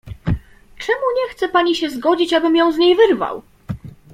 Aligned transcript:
"Czemu 0.77 1.01
nie 1.15 1.29
chce 1.29 1.47
pani 1.49 1.75
się 1.75 1.89
zgodzić, 1.89 2.33
abym 2.33 2.55
ją 2.55 2.71
z 2.71 2.77
niej 2.77 2.95
wyrwał?" 2.95 3.41